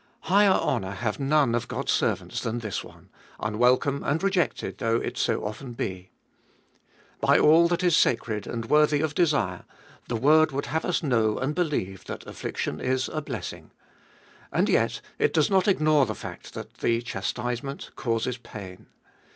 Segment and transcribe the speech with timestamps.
[0.21, 3.09] Higher honour have none of God's servants than this one,
[3.39, 6.09] unwelcome and rejected though it so often be.
[7.19, 9.63] By all that is sacred and worthy of desire,
[10.07, 13.69] the word would have us know and believe that affliction is a blessing.
[14.51, 18.87] And yet it does not ignore the fact that the chastisement causes pain.